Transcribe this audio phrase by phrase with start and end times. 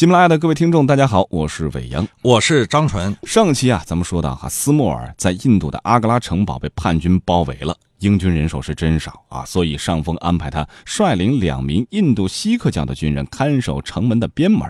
[0.00, 3.14] 喜马拉雅的各位听众，大家好，我是伟阳，我是张纯。
[3.24, 14.66] 上期啊，咱们说到哈，斯莫尔在印度的阿格拉城堡被叛军包围了，英军人手是真少啊，所以上峰安排他率领两名印度锡克教的军人看守城门的边门。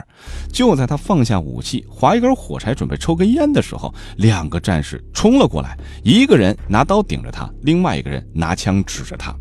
[0.53, 9.33] 就在他放下武器，划一根火柴准备抽根烟的时候，两个战士冲了过来，一个人拿刀顶着他，另外一个人拿枪指着他。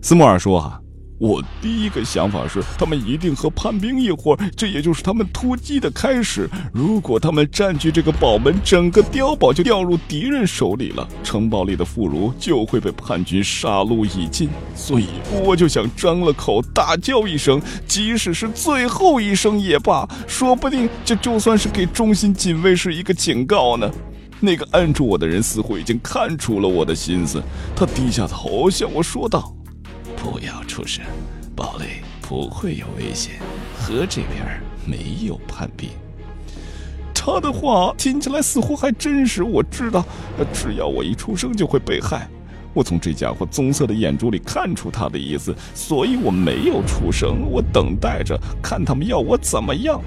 [0.00, 0.80] 斯莫尔说哈。
[1.22, 6.50] 我第一个想法是，他们一定和叛兵一伙，这也就是他们突击的开始。
[6.72, 14.48] 如果他们占据这个堡门，整个碉堡就掉入敌人手里了，城堡里的妇孺就会被叛军杀戮已尽。
[14.74, 15.06] 所以
[15.44, 23.88] 我就想张了口，大叫一声，即使是最后一声也罢，说不定这就算是给中心警卫室一个警告呢。
[24.40, 27.40] 那个按住我的人似乎已经看出了我的心思，
[27.76, 29.54] 他低下头向我说道。
[30.22, 31.04] 不要出声，
[31.56, 33.40] 堡垒不会有危险，
[33.76, 35.90] 河这边没有叛兵。
[37.12, 39.42] 他的话听起来似乎还真实。
[39.42, 40.06] 我知道，
[40.52, 42.28] 只要我一出声就会被害。
[42.72, 47.42] 我从这家伙棕色的眼珠里看出他的意思，所以我没有出声。
[47.50, 50.00] 我等待着看他们要我怎么样。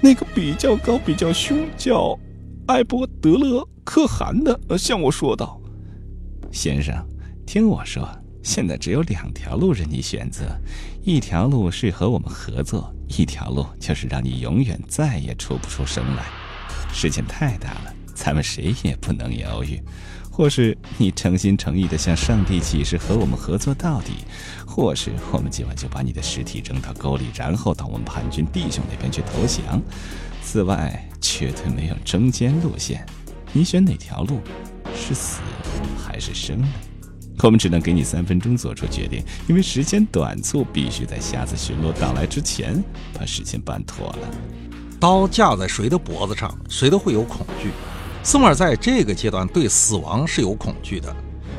[0.00, 2.16] 那个比较高、比较凶，叫
[2.68, 5.60] 艾伯德勒可汗的，向我说道
[6.52, 6.94] ：“先生，
[7.44, 8.08] 听我说。”
[8.42, 10.58] 现在只有两条路任你选择，
[11.02, 16.24] 一条路是和我们合作，一条路就是让你永远再也出不出声来。
[16.92, 19.80] 事情太大了，咱们谁也不能犹豫。
[20.32, 24.12] 或是你诚心诚意的向上帝起誓和我们合作到底，
[24.66, 29.82] 或是我们今晚就把你的尸体扔到沟里，然后到我们叛军弟兄那边去投降。
[30.42, 33.04] 此外，绝对没有中间路线。
[33.52, 34.40] 你选哪条路？
[34.94, 35.40] 是死
[36.02, 36.68] 还是生呢？
[37.46, 42.82] 我们只能给你三分钟做出决定，因为时间短促，必须在瞎子巡逻到来之前
[43.18, 44.18] 把事情办妥了。
[44.98, 47.70] 刀架在谁的脖子上，谁都会有恐惧。
[48.22, 51.14] 斯莫尔在这个阶段对死亡是有恐惧的，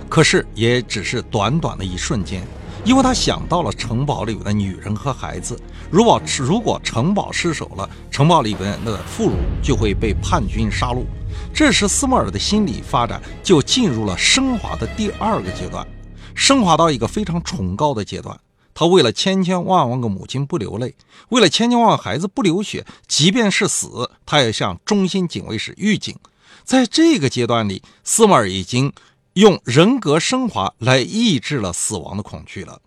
[0.07, 2.43] 可是也只是短短的一瞬间，
[2.85, 5.59] 因为他想到了城堡里面的女人和孩子。
[5.89, 11.03] 如果如果城堡失守了，城堡里边的妇孺就会被叛军杀戮。
[11.53, 15.85] 这时，斯莫尔的心理发展就进入了升华的第二个阶段，
[16.33, 18.39] 升华到一个非常崇高的阶段。
[18.73, 20.95] 他为了千千万万个母亲不流泪，
[21.29, 26.15] 为了千千万万孩子不流血，即便是死，他也向忠心警卫室预警。
[26.63, 28.93] 在这个阶段里，斯莫尔已经
[29.33, 32.81] 用人格升华来抑制了死亡的恐惧了。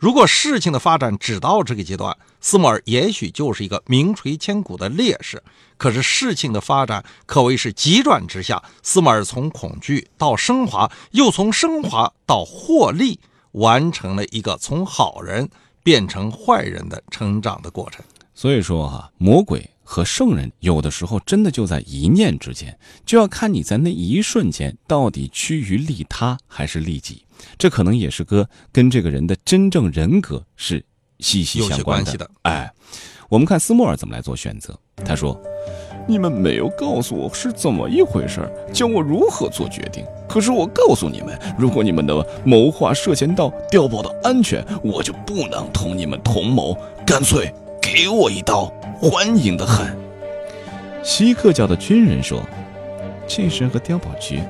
[0.00, 5.42] 如果事情的发展只到这个阶段，斯莫尔也许就是一个名垂千古的烈士。
[5.76, 13.20] 可是事情的发展可谓是急转直下，斯莫尔从恐惧到升华，又从升华到获利，
[13.52, 15.46] 完成了一个从好人
[15.82, 18.02] 变成坏人的成长的过程。
[18.34, 27.24] 所以说哈，魔鬼和圣人有的时候真的就在一念之间，就要看你在那一瞬间到底趋于利他还是利己。
[27.58, 30.84] 这可能也是哥跟这个人的真正人格是
[31.18, 32.30] 息息相关的。
[32.42, 32.72] 哎，
[33.28, 34.78] 我们看斯莫尔怎么来做选择。
[35.04, 35.36] 他说
[36.06, 40.04] ：“你们没有告诉我是怎么一回事，教我如何做决定。
[40.28, 46.76] 可是我告诉你们，如果你们的谋划涉嫌到碉堡的安全，我就不能同你们同谋。
[47.04, 47.52] 干脆
[47.82, 49.96] 给我一刀，欢迎的很。”
[51.02, 52.42] 锡克教的军人说
[53.26, 54.46] ：“这事和碉堡绝。”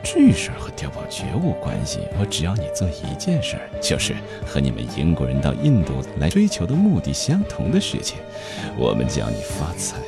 [0.00, 4.14] 这事和碉堡绝无关系，我只要你做一件事，就是
[4.46, 8.16] 和你们英国人到印度来追求的目的相同的事情。
[8.78, 9.98] 我们叫你发财。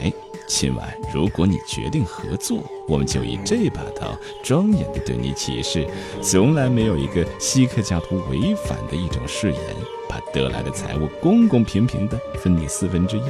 [0.47, 5.87] 今晚如果你决定合作，我们就以这把刀庄严地对你起誓：
[6.23, 9.61] 从来没有一个锡克教徒违反的一种誓言，
[10.09, 13.23] 把得来的财物公公平平地分你四分之一，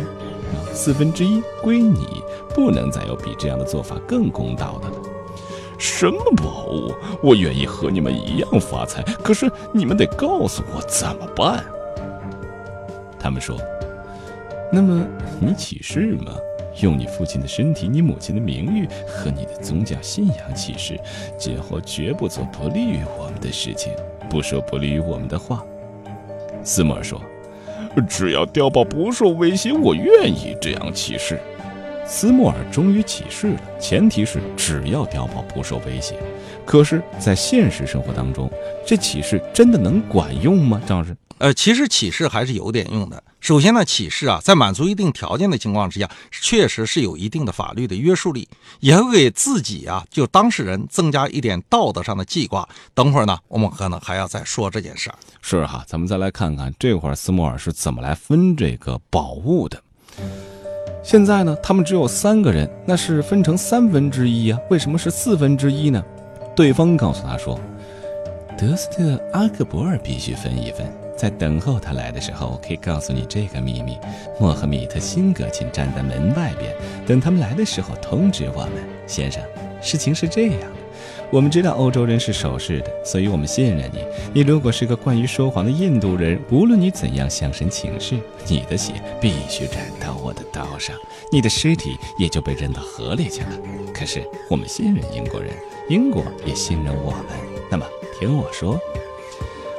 [0.73, 2.23] 四分之一归你，
[2.55, 4.95] 不能再有比这样的做法更公道的了。
[5.79, 6.93] 什么宝物？
[7.23, 11.65] 我愿意和你们一样发财，可是你们得告诉我怎么办。
[13.19, 13.57] 他们说
[14.71, 15.07] ：“那么
[15.41, 16.33] 你起誓吗？
[16.83, 20.99] 用你父亲的身体、你母亲的名誉和你的宗教信仰起誓，
[21.37, 23.93] 今后绝不做不利于我们的事情，
[24.31, 25.65] 不说不利于我们的话。”
[26.63, 27.21] 斯莫尔说
[28.09, 31.39] ：“只要碉堡不受威胁，我愿意这样起誓。”
[32.07, 36.17] 斯莫尔终于起誓了，前提是只要碉堡不受威胁。
[36.71, 38.49] 可是，在现实生活当中，
[38.87, 40.81] 这启示真的能管用吗？
[40.87, 41.17] 张老师？
[41.39, 43.21] 呃，其实启示还是有点用的。
[43.41, 52.69] 首先呢，启示啊，在满足一定条件的情况之下，确实是有一定的法律的约束力，也会给自己啊，就当事人增加一点道德上的记挂。
[52.95, 55.17] 等会儿呢，我们可能还要再说这件事儿。
[55.43, 59.83] 是哈，咱们再来看看这会儿斯莫尔是怎么来分这个宝物的。
[61.03, 64.59] 现在呢，他们只有三个人，那是分成三分之一啊？
[64.71, 66.01] 为什么是四分之一呢？
[66.61, 67.59] 对方告诉他说
[68.55, 70.87] ：“德斯特阿克伯尔必须分一分，
[71.17, 73.97] 在等候他来的时候，我可以告诉你这个秘密。
[74.39, 76.77] 莫赫米特辛格请站在门外边，
[77.07, 78.73] 等他们来的时候通知我们。
[79.07, 79.43] 先生，
[79.81, 80.61] 事情是这样。”
[81.31, 84.05] 我们知道欧洲人是守势的，所以我们信任你。
[84.35, 88.19] 你如果是个惯于说谎的印度人，无论你怎样向神请示，
[88.49, 90.97] 你的血必须染到我的刀上，
[91.31, 93.51] 你的尸体也就被扔到河里去了。
[93.95, 95.53] 可是我们信任英国人，
[95.89, 97.27] 英国也信任我们。
[97.71, 97.87] 那么
[98.19, 98.79] 听我说，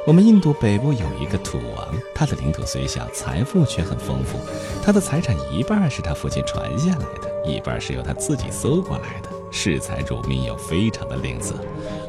[0.07, 4.39] 我们印度北部有一个土王，他的领土虽小，财富却很丰富。
[4.81, 9.29] 他的财产一半是他父亲传下来的，一半是由他自己搜过来的。
[9.51, 11.53] 恃财主命又非常的吝啬。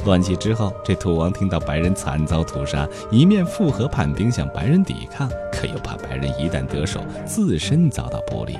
[0.04, 8.58] 乱起之后，这土王听到白人惨遭屠杀，一面附和叛兵向白人抵抗，可又怕白人一旦得手，自身遭到不利，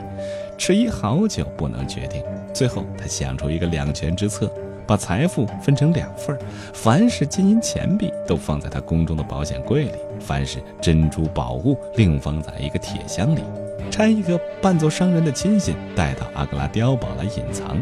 [0.58, 2.22] 迟疑好久不能决定。
[2.52, 4.50] 最后，他想出一个两全之策，
[4.86, 6.38] 把财富分成两份儿
[6.72, 13.42] 凡是金银钱币都放在他宫中的保险柜里，凡是珍珠宝物另放在一个铁箱里。
[13.90, 17.76] 差一个扮作商人的亲信带到阿格拉碉堡来隐藏。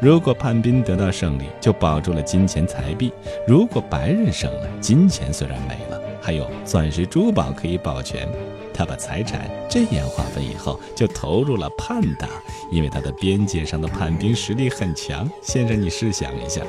[0.00, 3.10] 如果叛兵得到胜利，就保住了金钱财币；
[3.46, 8.28] 如果白人胜了，金钱虽然没了，还有钻石珠宝可以保全。
[8.76, 12.28] 他把财产这样划分以后，就投入了叛党，
[12.72, 15.30] 因为他的边界上的叛兵实力很强。
[15.40, 16.60] 先生，你试想一下，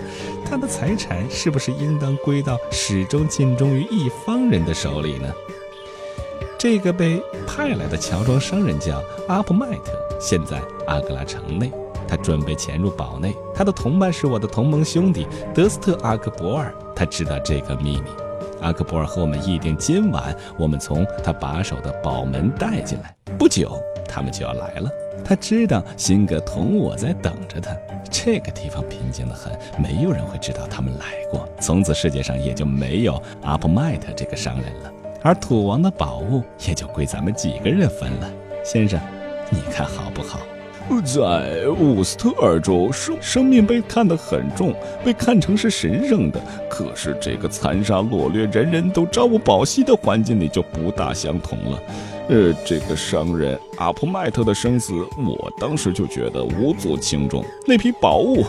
[0.47, 5.33] 他的财产是不是应当归到始终尽忠于一方人的手里呢？
[6.59, 11.71] 这个被派来的乔装商人叫阿普迈特，现在阿格拉城内，
[12.07, 13.35] 他准备潜入堡内。
[13.53, 18.09] 他的同伴是我的同盟兄弟德斯特阿克伯尔，他知道这个秘密。
[18.61, 24.89] 阿克伯尔和我们议定，今晚我们从他把守的堡门带进来，不久他们就要来了。
[25.23, 27.75] 他知道辛格同我在等着他。
[28.09, 31.47] 这个地方平静得很，没有人会知道他们来过。
[31.59, 34.91] 从此世界上也就没有阿普迈特这个商人了。
[35.21, 38.31] 而土王的宝物也就归咱们几个人分了，
[38.63, 38.99] 先生，
[39.49, 40.39] 你看好不好？
[41.05, 44.73] 在伍斯特尔州，生生命被看得很重，
[45.03, 46.41] 被看成是神圣的。
[46.69, 51.79] 可是这个残杀掳掠、人人都朝不保夕的环境里就不大相同了。
[52.27, 57.45] 呃，这个商人阿普迈特的生死，我当时就觉得无足轻重。
[57.67, 58.43] 那批宝物。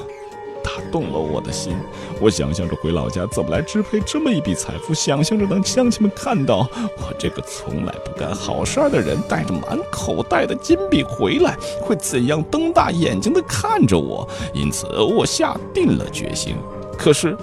[0.66, 1.76] 打动了我的心，
[2.20, 6.68] 我想象着回老家怎么来支配这么一笔财富，想象着当乡亲们看到
[6.98, 14.28] 我这个从来不干好事儿的人带着满口袋的金币回来，会怎样瞪大眼睛的看着我。
[14.52, 16.56] 因此，我下定了决心。
[16.98, 17.36] 可是，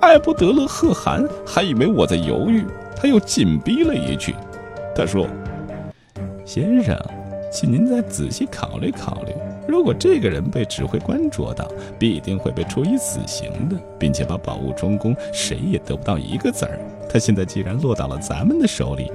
[0.00, 2.64] 艾布德勒赫汗还以为我在犹豫，
[2.96, 4.34] 他又紧逼了一句
[4.96, 5.26] ：“他说，
[6.46, 6.98] 先生，
[7.52, 9.32] 请您再仔细考虑考虑。”
[9.66, 11.68] 如果这个人被指挥官捉到，
[11.98, 16.78] 必定会被处以死刑的，并且把宝物充公，谁也得不到一个子儿。
[17.08, 19.10] 他现在既然落到了咱们的手里，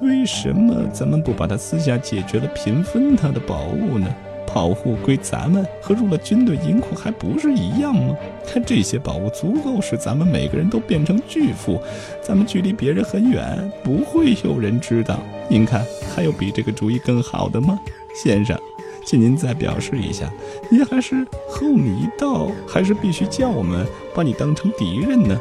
[0.00, 4.06] 为什么咱们不把他私下解决了，平分他的宝物呢？
[4.52, 8.14] 宝物归咱们，和入了军队银库还不是一样吗？
[8.46, 11.80] 看这些宝物足够使咱们每个人都变成巨富，
[12.22, 15.18] 咱们距离别人很远，不会有人知道。
[15.48, 17.80] 您看，还有比这个主意更好的吗，
[18.22, 18.56] 先生？
[19.04, 20.32] 请您再表示一下，
[20.70, 25.38] 您还是和我们一道，还是必须叫我们把你当成敌人呢？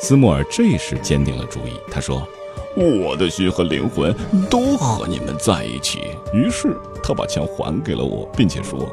[0.00, 2.26] 斯莫尔这时坚定了主意，他说
[2.74, 4.14] ：“我的心和灵魂
[4.48, 6.00] 都和你们在一起。”
[6.32, 8.90] 于是他把枪还给了我，并且说：“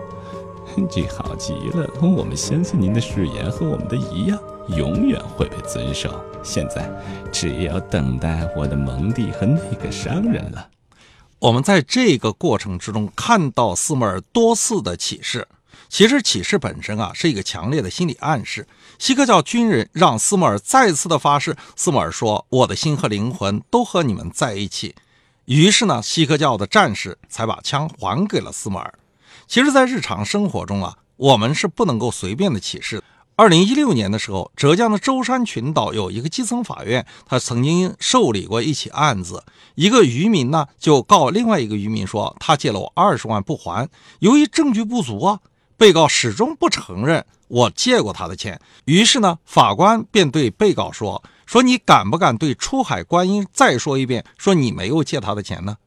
[0.92, 4.38] 这好极了，我们相信您的誓言和我们的一样，
[4.76, 6.10] 永远会被遵守。
[6.44, 6.90] 现在
[7.32, 10.68] 只要等待我的蒙弟和那个商人了。”
[11.40, 15.48] 我们在这个过程之中看到斯莫尔多次的启示，
[15.88, 18.68] 其实启示本身啊是一个强烈的心理暗示。
[18.98, 24.96] 锡克教军人让斯莫尔再次的发誓，斯莫尔说：“我的心和灵魂都和你们在一起。”
[25.46, 28.92] 于是呢，锡克教的战士才把枪还给了斯莫尔。
[29.48, 33.04] 其实，在日常生活中啊，我们是不能够随便的起誓。
[33.40, 39.44] 二零一六年的时候，浙江的舟山群岛有一个基层法院，他曾经受理过一起案子。
[39.76, 43.88] 一个渔民呢，就告另外一个渔民说，他借了我二十万不还。
[44.18, 45.40] 由于证据不足啊，
[45.78, 48.60] 被告始终不承认我借过他的钱。
[48.86, 55.78] 于是呢，法官便对被告说：“说你敢不敢对出海观音再说一遍，说你没有借他的钱呢？”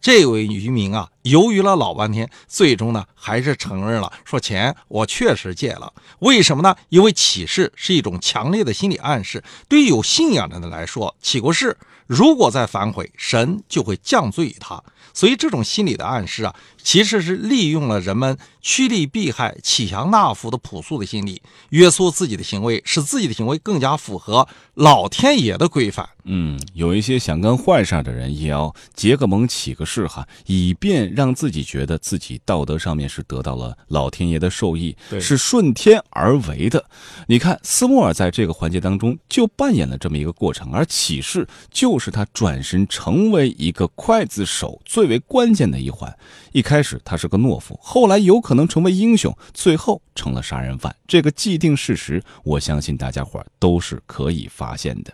[0.00, 5.92] 这位渔民啊，犹豫了老半天，最终呢，还是承认了，说钱我确实借了。
[6.20, 6.76] 为什么呢？
[6.88, 11.76] 因为启示是一种强烈的心理暗示，对于有信仰的人来说，起过誓，
[12.08, 14.82] 如果再反悔，神就会降罪于他。
[15.14, 26.08] 所以这种心理的暗示啊，其实是利用了人们趋利避害、欺强纳福的朴素的心理，约束自己的行为，使自己的行为更加符合老天爷的规范。
[26.24, 36.84] 嗯，有一些想干坏事的人，也要结个盟、起个誓哈，以便让自己觉得自己道德上面是得到了老天爷的授意，是顺天而为的。
[37.26, 46.16] 你看，斯莫尔在这个环节当中就扮演了这么一个过程，而启示就是是他转身成为一个刽子手最为关键的一环。
[46.52, 50.94] 一开始他是个懦夫，后来有可能成为英雄，最后成了杀人犯。
[51.06, 55.12] 这个既定事实，我相信大家伙儿都是可以发现的。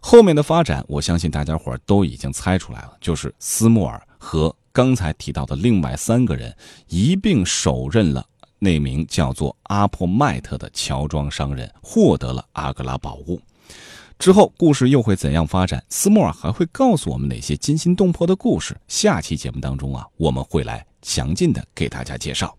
[0.00, 6.56] 后面的发展，我相信大家伙儿都已经猜出来了，就是斯莫尔和刚才提到的另外三个人
[6.88, 8.24] 一并手刃了
[8.58, 13.40] 那名叫做阿破麦特的乔装商人，获得了阿格拉宝物。
[14.20, 15.82] 之后故事又会怎样发展？
[15.88, 18.76] 斯莫尔还会告诉我们哪些惊心动魄的故事？
[18.86, 22.54] 下期节目当中啊，我们会来详尽的给大家介绍。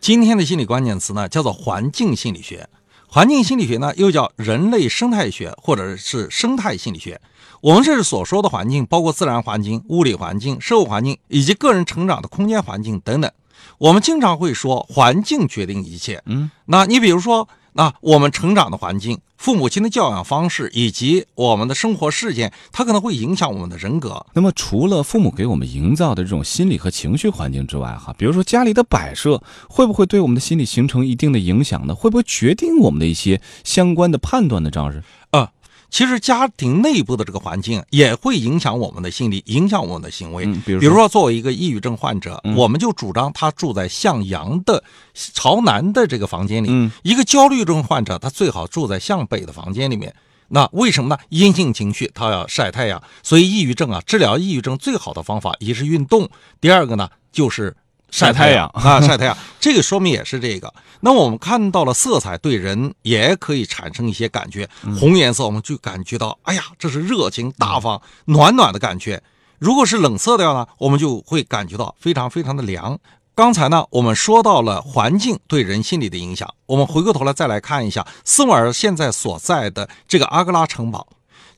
[0.00, 2.66] 今天的心理关键词呢，叫做环境心理学。
[3.06, 7.20] 环境心理学呢，又叫人类生态学，或者是生态心理学。
[7.60, 13.30] 我们这是所说的环境，包括自然环境、物理环境、社会环境以及个人成长的空间环境等等。
[13.76, 16.22] 我们经常会说，环境决定一切。
[16.24, 17.46] 嗯，那你比如说。
[17.74, 24.26] 那我们成长的环境、父母亲的教养方式以及我们的生活事件，它可能会影响我们的人格。
[24.34, 31.94] 那么，除了父母给我们营造的这种心理和情绪环境之外，哈，比如说家里的摆设，会不会对我们的心理形成一定的影响呢？
[31.94, 34.70] 会不会决定我们的一些相关的判断呢？
[34.70, 35.02] 张老师？
[35.30, 35.50] 啊。
[35.92, 40.46] 其实家庭内部的这个环境也会影响我们的心理，影响我们的行为。
[40.64, 44.82] 比如说，作为一个抑郁症患者，我们就主张他住在向阳的、
[45.12, 50.14] 朝南的这个房间里；一个焦虑症患者，他最好住在向北的房间里面。
[50.48, 51.18] 那为什么呢？
[51.28, 56.26] 阴性情绪他要晒太阳，所以抑郁症啊，治疗抑郁症最好的方法一是运动，
[56.58, 57.76] 第二个呢就是。
[58.12, 60.72] 晒太阳啊，晒太阳，这个说明也是这个。
[61.00, 64.68] 那我们看到了色彩对人也可以产生一些感觉，
[65.00, 69.20] 红颜色我们就感觉到，哎呀，这是热情大方、暖暖的感觉。
[69.58, 72.98] 如果是冷色调呢，我们就会感觉到非常非常的凉。
[73.34, 81.08] 刚才呢，我们说到了环境对人心理的影响，我们回过头来再来看一下斯莫尔现在所在的这个阿格拉城堡。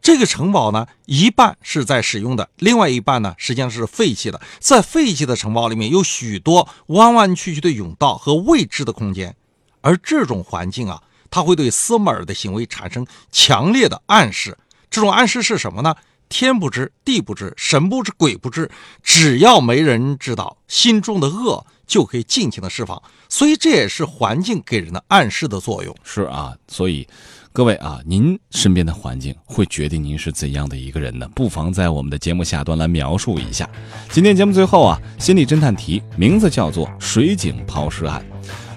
[0.05, 4.39] 这个城堡呢，一半是在使用的，另外一半呢，实际上是废弃的。
[4.59, 9.35] 在废弃的城堡里面，有许多弯弯曲曲的甬道和未知的空间，
[9.81, 14.59] 而这种环境啊，它会对斯莫尔的行为产生强烈的暗示。
[14.91, 15.95] 这种暗示是什么呢？
[16.29, 18.71] 天不知，地不知，神不知，鬼不知，
[19.03, 23.03] 只要没人知道，心中的恶就可以尽情的释放。
[23.31, 25.97] 所以这也是环境给人的暗示的作用。
[26.05, 27.09] 是啊，所以。
[27.57, 31.29] 各位啊，您身边的环境会决定您是怎样的一个人呢？
[31.37, 33.71] 不妨在我们的节目下端来描述一下。
[34.11, 38.21] 今天节目最后啊，心理侦探题名字叫做“水井抛尸案”。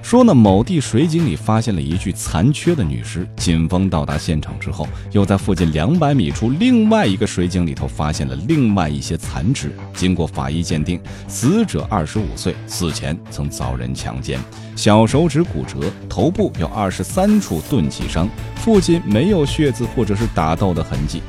[0.07, 3.27] 说呢，某地水井里发现了一具残缺的女尸。
[3.35, 9.69] 警方到达现场之后，又在附近两百米处另外一个水井里头发现了另外一些残肢。
[9.93, 10.97] 经过法医鉴定，
[11.27, 14.39] 死者二十五岁，死前曾遭人强奸，
[14.77, 21.21] 小手指骨折，头部有二十三处钝器伤，附近没有血渍或者是打斗的痕迹。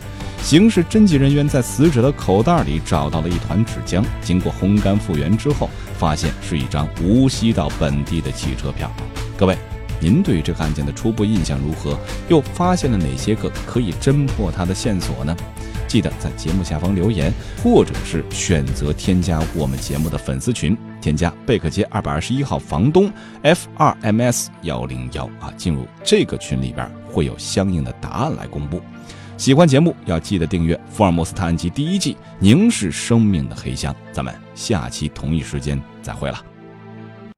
[0.49, 8.91] 刑事侦缉人员在死者的口袋里找到了一团纸浆，经过烘干复原之后，发现是一张无锡到本地的汽车票。
[9.37, 9.55] 各位，
[10.01, 11.99] 您对这个案件的初步印象如何？
[12.31, 15.37] 又发现了哪些个可以侦破它的线索呢？
[15.87, 17.31] 记得在节目下方留言，
[17.63, 23.13] 或者是选择添加我们节目的粉丝群，添加贝克街二百二十一号房东
[23.43, 28.81] F 二 M S 幺零幺啊，进入这个群里边会有相应的答案来公布。
[29.39, 36.48] 喜欢节目要记得订阅《福尔摩斯探案集》第一季《凝视生命的黑箱》，咱们下期同一时间再会了。